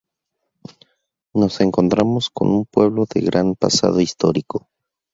[1.31, 4.67] Nos encontramos con un pueblo de gran pasado histórico.